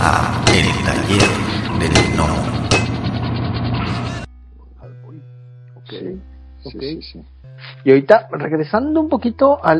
[0.00, 1.28] a El Taller
[1.78, 2.26] del No.
[5.88, 6.20] Sí,
[6.64, 6.72] Ok.
[6.80, 7.24] sí, sí.
[7.84, 9.72] Y ahorita, regresando un poquito a,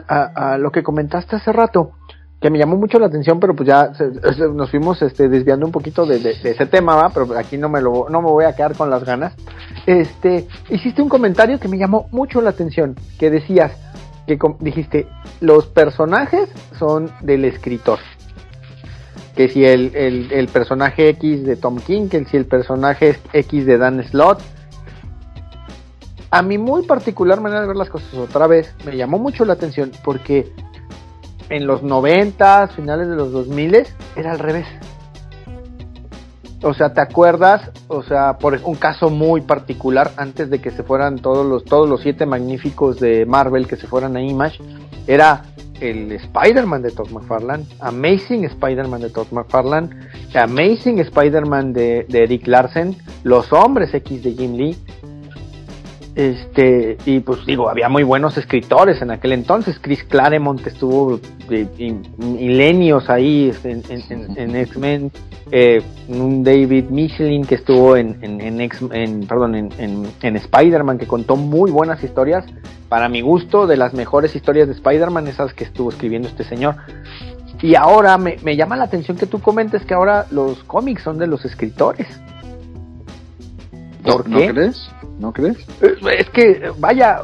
[0.53, 1.93] a lo que comentaste hace rato,
[2.41, 5.67] que me llamó mucho la atención, pero pues ya se- se- nos fuimos este, desviando
[5.67, 7.11] un poquito de, de- de ese tema, ¿va?
[7.11, 9.34] pero aquí no me, lo, no me voy a quedar con las ganas.
[9.87, 13.73] Este, hiciste un comentario que me llamó mucho la atención, que decías,
[14.26, 15.07] que dijiste,
[15.40, 16.48] los personajes
[16.79, 17.98] son del escritor.
[19.34, 23.79] Que si el, el, personaje X de Tom King, que si el personaje X de
[23.79, 24.40] Dan Slott,
[26.30, 29.54] a mi muy particular manera de ver las cosas otra vez me llamó mucho la
[29.54, 30.53] atención porque
[31.48, 34.66] en los 90, finales de los 2000 era al revés.
[36.62, 37.70] O sea, ¿te acuerdas?
[37.89, 41.89] O sea, por un caso muy particular antes de que se fueran todos los todos
[41.89, 44.59] los siete magníficos de Marvel que se fueran a Image,
[45.06, 45.42] era
[45.81, 49.89] el Spider-Man de Todd McFarlane, Amazing Spider-Man de Todd McFarlane,
[50.34, 54.77] Amazing Spider-Man de, de Eric Larsen, Los Hombres X de Jim Lee,
[56.16, 59.78] este, y pues digo, había muy buenos escritores en aquel entonces.
[59.80, 61.66] Chris Claremont que estuvo de
[62.19, 65.11] milenios ahí en, en- en- en X-Men.
[65.53, 71.06] eh, un David Michelin que estuvo en, en, en X- en- perdón, en, Spider-Man, que
[71.06, 72.44] contó muy buenas historias.
[72.88, 76.77] Para mi gusto, de las mejores historias de Spider-Man, esas que estuvo escribiendo este señor.
[77.62, 81.19] Y ahora me, me llama la atención que tú comentes que ahora los cómics son
[81.19, 82.06] de los escritores.
[84.05, 84.48] ¿No, ¿Por ¿No qué?
[84.48, 84.88] crees?
[85.21, 85.59] ¿No crees?
[85.81, 87.21] Es que, vaya,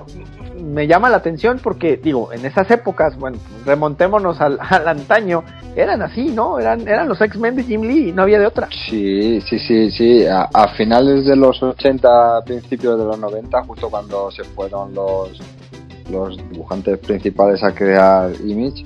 [0.62, 5.42] me llama la atención porque, digo, en esas épocas, bueno, remontémonos al, antaño,
[5.74, 6.58] eran así, ¿no?
[6.58, 8.68] Eran, eran los X-Men de Jim Lee, no había de otra.
[8.90, 10.26] Sí, sí, sí, sí.
[10.26, 15.40] A, a finales de los 80, principios de los 90, justo cuando se fueron los,
[16.10, 18.84] los dibujantes principales a crear Image,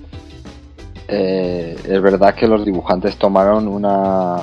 [1.08, 4.36] eh, es verdad que los dibujantes tomaron una,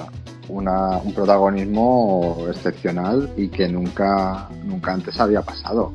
[0.50, 5.92] una- un protagonismo excepcional y que nunca, nunca antes había pasado.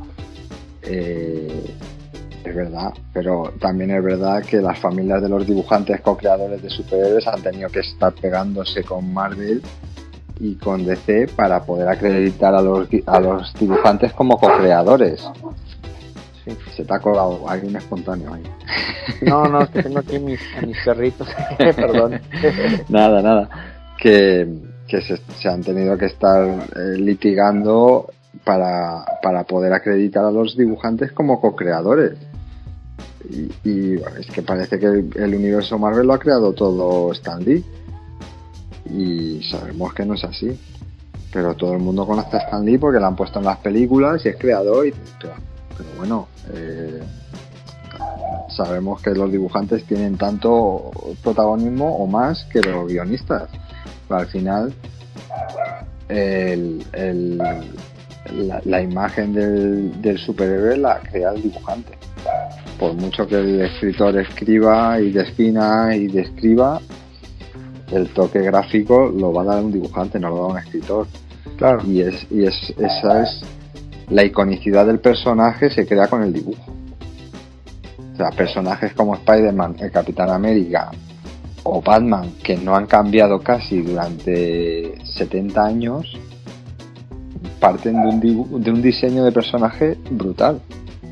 [0.82, 1.74] Eh,
[2.44, 7.26] es verdad, pero también es verdad que las familias de los dibujantes co-creadores de superhéroes
[7.28, 9.62] han tenido que estar pegándose con Marvel
[10.40, 15.24] y con DC para poder acreditar a los, a los dibujantes como co-creadores.
[16.44, 16.50] Sí.
[16.76, 18.42] Se te ha colado alguien espontáneo ahí.
[19.22, 22.20] No, no, es que tengo aquí mis, a mis perritos, perdón.
[22.88, 23.48] nada, nada.
[23.98, 24.48] Que,
[24.88, 28.10] se, se han tenido que estar eh, litigando
[28.44, 32.18] para, para poder acreditar a los dibujantes como co-creadores.
[33.64, 37.64] Y, es que parece que el, universo Marvel lo ha creado todo Stan Lee.
[38.90, 40.58] Y sabemos que no es así.
[41.32, 44.24] Pero todo el mundo conoce a Stan Lee porque lo han puesto en las películas
[44.24, 44.86] y es creador.
[44.86, 45.34] Y, pero,
[45.76, 47.00] pero bueno, eh,
[48.48, 50.90] sabemos que los dibujantes tienen tanto
[51.22, 53.48] protagonismo o más que los guionistas.
[54.14, 54.72] Al final,
[56.08, 61.92] el, el- la, la imagen del, del superhéroe la crea el dibujante.
[62.78, 66.80] Por mucho que el escritor escriba y defina y describa,
[67.90, 71.06] el toque gráfico lo va a dar un dibujante, no lo va a un escritor.
[71.58, 71.82] Claro.
[71.86, 73.42] Y, es, y es, esa es
[74.08, 76.72] la iconicidad del personaje se crea con el dibujo.
[78.14, 80.90] O sea, personajes como Spider-Man, el Capitán América
[81.64, 86.18] o Batman, que no han cambiado casi durante 70 años,
[87.60, 90.60] parten de un, de un diseño de personaje brutal.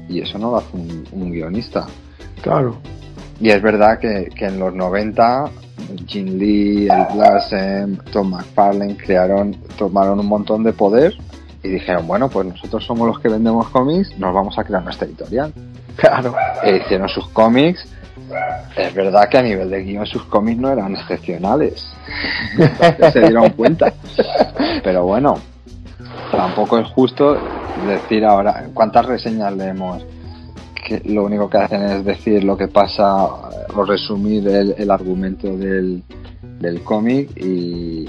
[0.08, 1.86] Y eso no lo hace un, un guionista.
[2.42, 2.76] Claro.
[3.40, 5.50] Y es verdad que, que en los 90
[6.06, 11.14] Jim Lee, Eric Larsen, Tom McFarlane crearon, tomaron un montón de poder
[11.62, 15.06] y dijeron, bueno, pues nosotros somos los que vendemos cómics, nos vamos a crear nuestra
[15.06, 15.52] editorial.
[15.96, 16.34] Claro.
[16.62, 17.86] E hicieron sus cómics.
[18.76, 21.86] Es verdad que a nivel de guion sus cómics no eran excepcionales.
[22.58, 23.92] Entonces se dieron cuenta.
[24.84, 25.34] Pero bueno,
[26.30, 27.36] tampoco es justo
[27.86, 30.04] decir ahora cuántas reseñas leemos
[30.86, 35.56] que lo único que hacen es decir lo que pasa o resumir el, el argumento
[35.56, 36.02] del,
[36.58, 38.08] del cómic y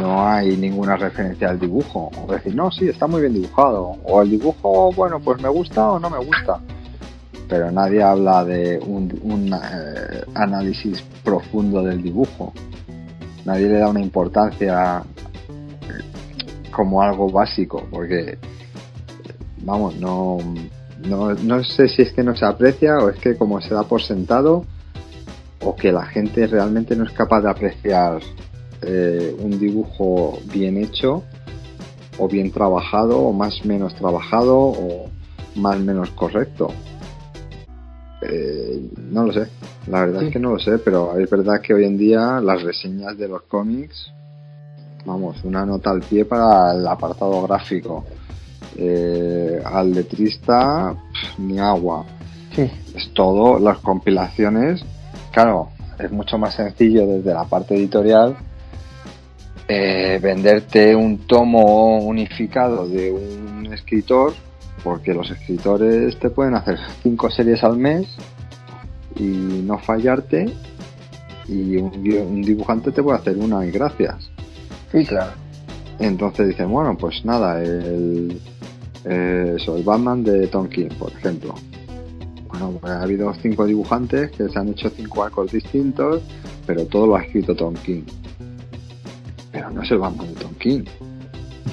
[0.00, 4.22] no hay ninguna referencia al dibujo o decir no sí está muy bien dibujado o
[4.22, 6.60] el dibujo bueno pues me gusta o no me gusta
[7.50, 12.52] pero nadie habla de un, eh, análisis profundo del dibujo
[13.44, 15.02] nadie le da una importancia
[16.70, 18.38] como algo básico porque
[19.58, 20.38] vamos no
[21.04, 23.82] no, no sé si es que no se aprecia o es que como se da
[23.84, 24.64] por sentado
[25.62, 28.20] o que la gente realmente no es capaz de apreciar
[28.82, 31.22] eh, un dibujo bien hecho
[32.18, 35.10] o bien trabajado o más menos trabajado o
[35.56, 36.68] más menos correcto.
[38.22, 39.48] Eh, no lo sé,
[39.86, 42.62] La verdad es que no lo sé, pero es verdad que hoy en día las
[42.62, 44.12] reseñas de los cómics,
[45.06, 48.04] vamos, una nota al pie para el apartado gráfico.
[48.76, 50.94] Eh, al letrista,
[51.38, 52.04] ni agua.
[52.54, 52.70] Sí.
[52.94, 54.84] Es todo, las compilaciones,
[55.32, 58.36] claro, es mucho más sencillo desde la parte editorial
[59.72, 64.34] eh, venderte un tomo unificado de un escritor,
[64.82, 68.06] porque los escritores te pueden hacer cinco series al mes
[69.16, 70.52] y no fallarte,
[71.48, 71.92] y un,
[72.28, 74.30] un dibujante te puede hacer una y gracias.
[74.92, 75.32] Sí, claro.
[75.98, 78.40] Entonces dicen, bueno, pues nada, el,
[79.04, 81.54] eh, eso, el Batman de Tom King, por ejemplo.
[82.48, 86.22] Bueno, pues ha habido cinco dibujantes que se han hecho cinco arcos distintos,
[86.66, 88.02] pero todo lo ha escrito Tom King.
[89.52, 90.84] Pero no es el Batman de Tom King.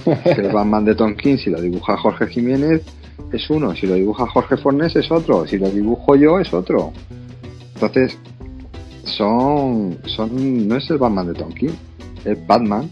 [0.25, 2.81] el Batman de Tom King, si lo dibuja Jorge Jiménez,
[3.31, 3.75] es uno.
[3.75, 5.45] Si lo dibuja Jorge Fornés, es otro.
[5.47, 6.91] Si lo dibujo yo, es otro.
[7.75, 8.17] Entonces,
[9.03, 11.69] son, son no es el Batman de Tom King,
[12.25, 12.89] es Batman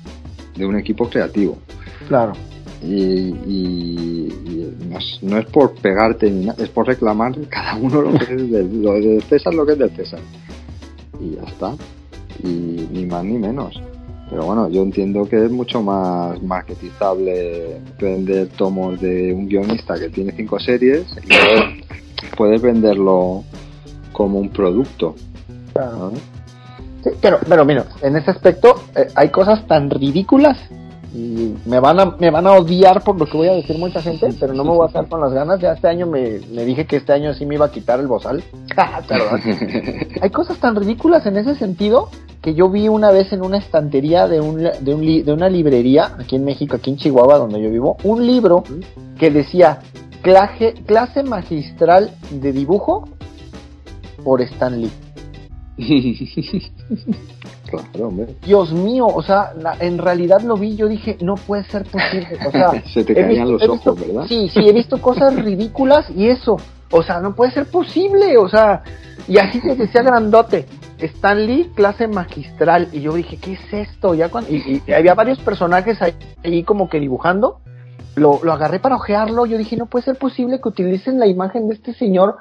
[0.56, 1.57] de un equipo creativo.
[2.07, 2.33] Claro.
[2.83, 7.75] Y, y- y no, es, no es por pegarte ni nada, es por reclamar cada
[7.78, 10.19] uno lo que es del, lo de César, lo que es del César.
[11.19, 11.74] Y ya está.
[12.44, 13.81] Y ni más ni menos.
[14.30, 20.10] Pero bueno, yo entiendo que es mucho más marketizable vender tomos de un guionista que
[20.10, 21.66] tiene cinco series y luego
[22.36, 23.44] puedes venderlo
[24.12, 25.16] como un producto.
[25.74, 26.12] Claro.
[26.12, 26.12] ¿no?
[27.04, 30.57] Sí, pero, pero mira, en ese aspecto eh, hay cosas tan ridículas
[31.13, 34.01] y me van a me van a odiar por lo que voy a decir mucha
[34.01, 35.62] gente, pero no me voy a hacer con las ganas.
[35.62, 38.07] Ya este año me, me dije que este año sí me iba a quitar el
[38.07, 38.44] bozal.
[39.07, 39.42] Perdón.
[40.21, 42.10] hay cosas tan ridículas en ese sentido
[42.45, 45.50] que yo vi una vez en una estantería de, un, de, un li- de una
[45.50, 48.63] librería aquí en México, aquí en Chihuahua, donde yo vivo, un libro
[49.19, 49.80] que decía
[50.21, 53.09] clase, clase magistral de dibujo
[54.24, 54.92] por Stan Lee.
[57.68, 58.12] Claro.
[58.45, 62.27] Dios mío, o sea, la- en realidad lo vi, yo dije, no puede ser posible.
[62.47, 64.25] O sea, Se te caían los visto- ojos, ¿verdad?
[64.27, 66.57] Sí, sí, he visto cosas ridículas y eso,
[66.92, 68.83] o sea, no puede ser posible, o sea,
[69.27, 70.65] y así que decía grandote,
[71.00, 74.13] Stan Lee, clase magistral, y yo dije, ¿qué es esto?
[74.13, 76.13] Ya cuando, y, y había varios personajes ahí,
[76.44, 77.59] ahí como que dibujando,
[78.15, 81.68] lo, lo agarré para ojearlo, yo dije, no puede ser posible que utilicen la imagen
[81.68, 82.38] de este señor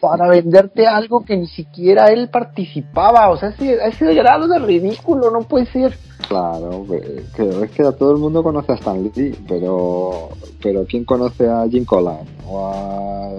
[0.00, 5.30] para venderte algo que ni siquiera él participaba, o sea, ese, ese grado de ridículo,
[5.30, 5.96] no puede ser.
[6.28, 6.86] Claro,
[7.34, 10.30] creo es que todo el mundo conoce a Stan Lee, pero
[10.62, 13.30] pero ¿quién conoce a Jim Collan o a,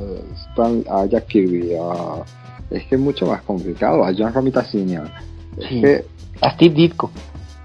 [0.52, 1.74] Stan- a Jack Kirby?
[1.76, 2.24] A-
[2.74, 5.10] es que es mucho más complicado, a John Romita Sr.
[5.58, 5.82] Es Sí.
[5.82, 6.06] que,
[6.42, 7.12] A Steve Ditko.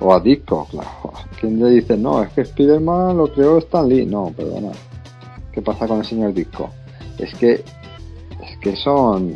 [0.00, 1.12] o a Disco, claro.
[1.40, 4.06] ¿Quién le dice, no, es que Spider-Man lo creó Stan Lee?
[4.06, 4.70] No, perdona.
[5.52, 6.70] ¿Qué pasa con el señor Disco?
[7.18, 9.34] Es que, es que son,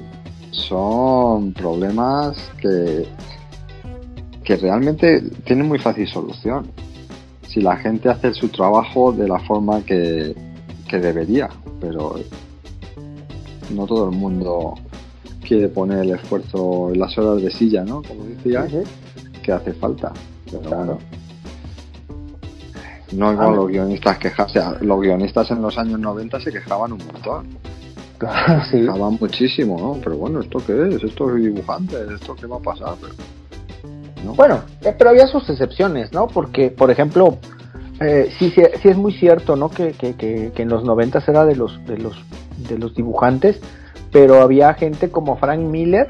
[0.53, 3.09] son problemas que,
[4.45, 6.71] que realmente tienen muy fácil solución.
[7.49, 10.35] Si la gente hace su trabajo de la forma que,
[10.89, 11.49] que debería,
[11.81, 12.15] pero
[13.75, 14.75] no todo el mundo
[15.53, 18.03] quiere poner el esfuerzo en las horas de silla, ¿no?
[18.03, 18.67] Como decía,
[19.43, 20.13] que hace falta.
[20.51, 20.99] Pero.
[23.13, 23.51] No Ah, no.
[23.57, 24.61] los guionistas quejarse.
[24.81, 27.47] Los guionistas en los años 90 se quejaban un montón.
[28.17, 30.01] Claro, Se quejaban muchísimo, ¿no?
[30.03, 31.03] Pero bueno, ¿esto qué es?
[31.05, 31.97] ¿Esto es dibujante?
[32.15, 32.95] ¿Esto qué va a pasar?
[33.01, 33.13] Pero-
[34.25, 34.35] ¿no?
[34.35, 36.29] Bueno, eh, pero había sus excepciones, ¿no?
[36.29, 37.37] Porque, por ejemplo,
[38.01, 39.69] eh, sí, sí, sí es muy cierto, ¿no?
[39.69, 42.15] Que, que, que, que en los noventas era de los, de los,
[42.69, 43.61] de los dibujantes,
[44.13, 46.09] pero había gente como Frank Miller,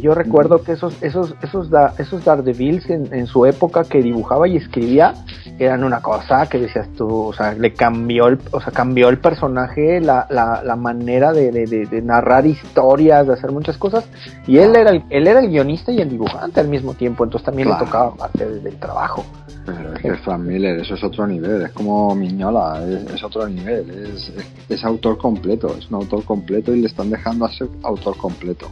[0.00, 4.00] que yo recuerdo que esos, esos, esos, da- esos Daredevils en, en su época que
[4.02, 5.14] dibujaba y escribía
[5.58, 9.18] eran una cosa que decías tú, o sea, le cambió el, o sea, cambió el
[9.18, 14.04] personaje, la, la, la manera de, de, de- de narrar historias, de hacer muchas cosas,
[14.46, 17.44] y él era el, él era el guionista y el dibujante al mismo tiempo, entonces
[17.46, 17.80] también Claro.
[17.80, 19.24] le tocaba parte del, del trabajo.
[19.66, 23.46] Pero es que Frank Miller, eso es otro nivel, es como Miñola, es, es otro
[23.48, 27.52] nivel, es, es, es autor completo, es un autor completo y le están dejando a
[27.52, 28.68] ser autor completo,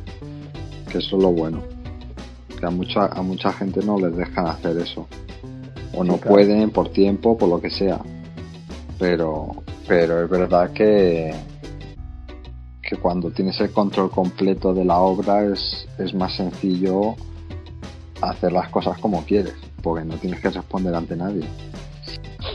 [0.96, 1.62] que eso es lo bueno,
[2.58, 5.06] que a mucha, a mucha gente no les dejan hacer eso,
[5.92, 6.34] o no Sí, claro.
[6.34, 8.00] pueden por tiempo, por lo que sea,
[8.98, 11.34] pero, pero es verdad que,
[12.82, 17.14] que cuando tienes el control completo de la obra es, es más sencillo
[18.22, 21.44] hacer las cosas como quieres, porque no tienes que responder ante nadie.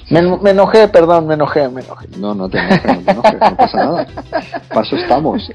[0.09, 2.07] Me, me enojé, perdón, me enojé, me enojé.
[2.17, 4.07] No, no te enojes, no te enojes, no pasa nada.
[4.69, 5.51] Para eso estamos.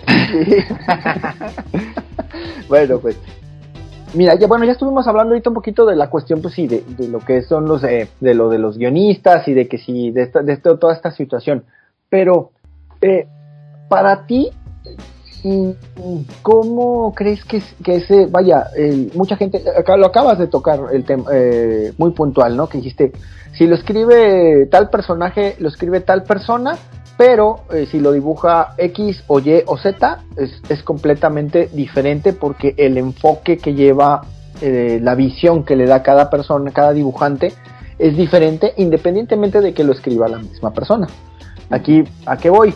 [2.68, 3.16] Bueno, pues.
[4.14, 6.82] Mira, ya bueno, ya estuvimos hablando ahorita un poquito de la cuestión, pues sí, de,
[6.96, 10.10] de lo que son los, eh, de lo de los guionistas y de que sí,
[10.10, 11.64] de, esta, de esto- toda esta situación.
[12.08, 12.52] Pero,
[13.00, 13.26] eh,
[13.88, 14.50] para ti,
[16.42, 18.66] ¿Cómo crees que, que ese, vaya,
[19.14, 22.68] mucha gente, acá lo acabas de tocar el tema eh, muy puntual, ¿no?
[22.68, 23.12] Que dijiste,
[23.56, 26.76] si lo escribe tal personaje, lo escribe tal persona,
[27.16, 32.98] pero eh, si lo dibuja X o Y o Z, es, completamente diferente porque el
[32.98, 34.22] enfoque que lleva,
[34.60, 37.52] eh, la visión que le da cada persona, cada dibujante,
[37.98, 41.06] es diferente independientemente de que lo escriba la misma persona.
[41.70, 42.74] Aquí, ¿a qué voy?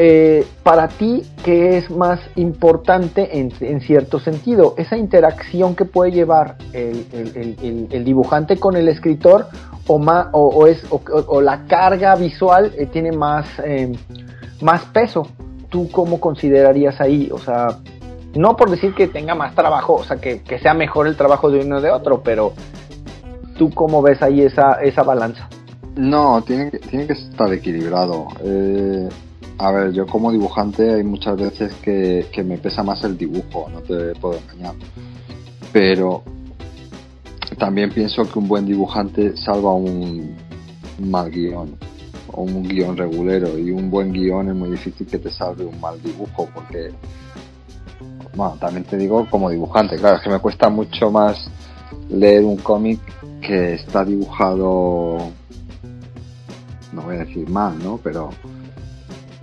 [0.00, 4.74] Eh, para ti, ¿qué es más importante en, cierto sentido?
[4.78, 9.48] ¿Esa interacción que puede llevar el, dibujante con el escritor
[9.88, 10.84] o, más, o, es,
[11.42, 13.90] la carga visual eh, tiene más, eh,
[14.60, 15.26] más peso?
[15.68, 17.28] ¿Tú cómo considerarías ahí?
[17.32, 17.78] O sea,
[18.36, 21.58] no por decir que tenga más trabajo, o sea, que, sea mejor el trabajo de
[21.58, 22.52] uno de otro, pero
[23.56, 25.48] ¿tú cómo ves ahí esa, esa balanza?
[25.96, 28.28] No, tiene que, tiene que estar equilibrado.
[28.44, 29.08] Eh,
[29.58, 33.80] a ver, yo como dibujante hay muchas veces que, me pesa más el dibujo, no
[33.80, 34.74] te puedo engañar.
[35.72, 36.22] Pero
[37.58, 40.36] también pienso que un buen dibujante salva un
[41.00, 41.76] mal guion
[42.32, 45.80] o un guion regulero y un buen guion es muy difícil que te salve un
[45.80, 46.90] mal dibujo porque
[48.36, 51.50] bueno, también te digo como dibujante, claro, es que me cuesta mucho más
[52.10, 53.00] leer un cómic
[53.40, 55.32] que está dibujado
[56.92, 57.98] no voy a decir mal, ¿no?
[58.02, 58.30] Pero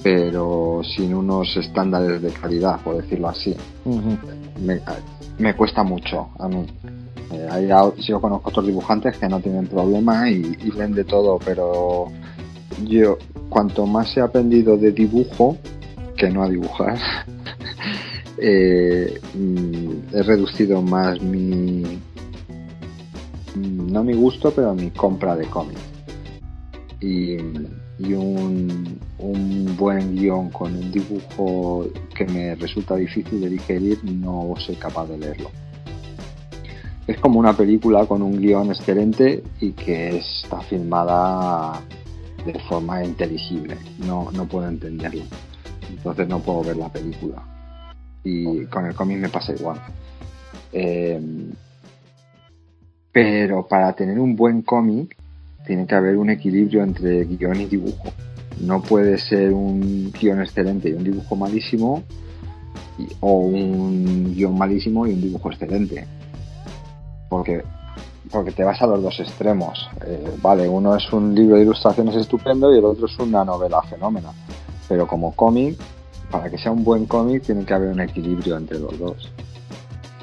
[0.05, 3.55] pero sin unos estándares de calidad, por decirlo así.
[5.39, 6.63] me, cuesta mucho a mí.
[7.31, 7.69] Eh,
[8.01, 10.43] yo conozco otros dibujantes que no tienen problema y,
[10.77, 12.11] leen de todo, pero
[12.83, 13.17] yo,
[13.49, 15.57] cuanto más he aprendido de dibujo,
[16.15, 16.99] que no a dibujar,
[18.37, 21.99] eh, mm, he reducido más mi,
[23.55, 25.81] no mi gusto, pero mi compra de cómics.
[27.01, 27.37] Y
[27.97, 28.99] y un,
[29.75, 35.17] buen guion con un dibujo que me resulta difícil de digerir, no soy capaz de
[35.17, 35.51] leerlo.
[37.07, 41.79] Es como una película con un guion excelente y que está filmada
[42.45, 43.77] de forma inteligible.
[43.99, 45.23] No, no puedo entenderlo.
[45.89, 47.43] Entonces no puedo ver la película.
[48.23, 49.79] Y con el cómic me pasa igual.
[50.73, 51.21] Eh,
[53.11, 55.15] pero para tener un buen cómic
[55.65, 58.11] tiene que haber un equilibrio entre guion y dibujo.
[58.61, 62.03] No puede ser un guion excelente y un dibujo malísimo,
[63.19, 66.07] o un guion malísimo y un dibujo excelente.
[67.29, 67.63] Porque,
[68.31, 69.89] porque te vas a los dos extremos.
[70.05, 73.81] Eh, vale, uno es un libro de ilustraciones estupendo y el otro es una novela
[73.83, 74.29] fenómena.
[74.87, 75.77] Pero como cómic,
[76.31, 79.31] para que sea un buen cómic, tiene que haber un equilibrio entre los dos.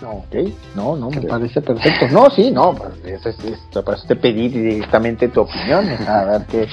[0.05, 0.35] Ok,
[0.75, 2.09] no, no, me parece perfecto.
[2.11, 6.67] No, sí, no, pues, eso, eso te pedí directamente tu opinión, a ver qué,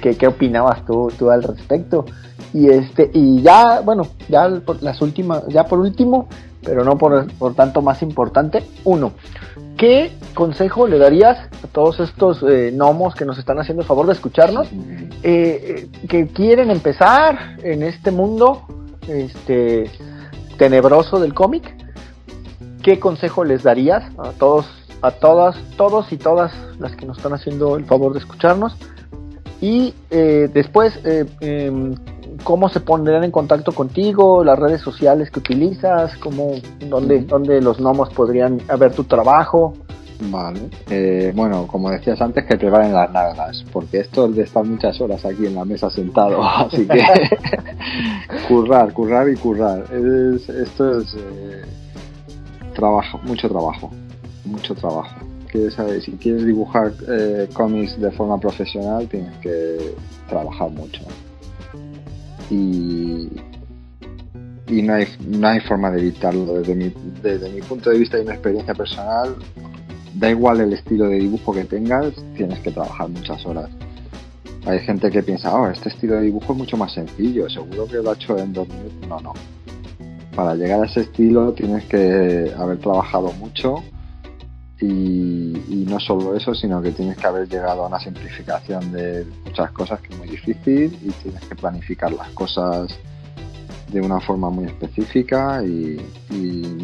[0.00, 2.04] qué, qué, opinabas tú, tú al respecto.
[2.52, 6.28] Y este, y ya, bueno, ya por las últimas, ya por último,
[6.62, 9.12] pero no por, por tanto más importante, uno,
[9.76, 14.06] ¿qué consejo le darías a todos estos eh, gnomos que nos están haciendo el favor
[14.06, 14.68] de escucharnos,
[15.22, 18.62] eh, eh, que quieren empezar en este mundo
[19.06, 19.90] este
[20.58, 21.80] tenebroso del cómic?
[22.82, 24.66] ¿qué consejo les darías a todos,
[25.02, 28.76] a todas, todos y todas las que nos están haciendo el favor de escucharnos?
[29.60, 31.94] Y eh, después, eh, em,
[32.44, 34.42] ¿cómo se pondrían en contacto contigo?
[34.42, 36.52] Las redes sociales que utilizas, cómo,
[36.88, 39.74] dónde, dónde los gnomos podrían ver tu trabajo.
[40.22, 40.60] Vale.
[40.90, 45.00] Eh, bueno, como decías antes, que preparen las nalgas, porque esto es de estar muchas
[45.00, 47.02] horas aquí en la mesa sentado, así que
[48.48, 49.84] currar, currar y currar.
[49.92, 51.16] esto es
[52.74, 53.90] trabajo, mucho trabajo,
[54.44, 55.29] mucho trabajo.
[55.50, 56.00] ¿Quieres saber?
[56.02, 59.94] Si quieres dibujar eh, cómics de forma profesional, tienes que
[60.28, 61.02] trabajar mucho.
[62.50, 63.28] Y,
[64.68, 66.54] y no, hay, no hay forma de evitarlo.
[66.54, 66.92] Desde mi,
[67.22, 69.36] desde mi punto de vista y mi experiencia personal,
[70.14, 73.70] da igual el estilo de dibujo que tengas, tienes que trabajar muchas horas.
[74.66, 77.96] Hay gente que piensa, oh, este estilo de dibujo es mucho más sencillo, seguro que
[77.96, 79.08] lo ha hecho en dos minutos.
[79.08, 79.32] No, no
[80.34, 83.82] para llegar a ese estilo tienes que haber trabajado mucho
[84.80, 89.70] y, no solo eso, sino que tienes que haber llegado a una simplificación de muchas
[89.72, 92.96] cosas que es muy difícil y tienes que planificar las cosas
[93.88, 96.00] de una forma muy específica y,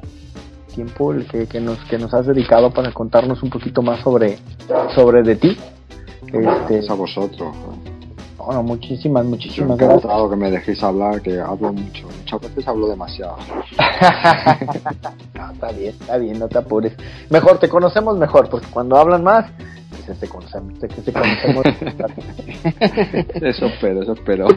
[0.74, 4.40] tiempo el que, que nos, que nos has dedicado para contarnos un poquito más sobre,
[4.96, 5.58] sobre de ti.
[6.26, 7.54] Este, gracias a vosotros.
[8.38, 10.30] no, no, muchísimas, Yo muchísimas gracias.
[10.30, 12.08] que me dejéis hablar, que hablo mucho.
[12.20, 13.38] Muchas veces hablo demasiado.
[15.34, 16.94] No, está bien, está bien, no te apures.
[17.32, 19.46] Mejor, te conocemos mejor, porque cuando hablan más,
[20.02, 21.66] dices, te conocemos, te, te conocemos.
[23.42, 24.48] Eso espero, eso espero.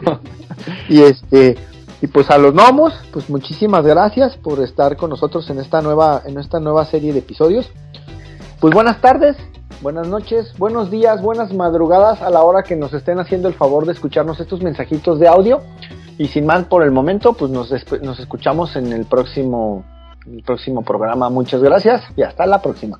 [0.89, 1.55] y este,
[2.01, 6.21] y pues a los gnomos, pues muchísimas gracias por estar con nosotros en esta nueva,
[6.25, 7.71] en esta nueva serie de episodios.
[8.59, 9.37] Pues buenas tardes,
[9.81, 13.85] buenas noches, buenos días, buenas madrugadas a la hora que nos estén haciendo el favor
[13.85, 15.61] de escucharnos estos mensajitos de audio.
[16.17, 19.83] Y sin más por el momento, pues nos, nos escuchamos en el próximo,
[20.25, 21.29] en el próximo programa.
[21.29, 22.99] Muchas gracias y hasta la próxima.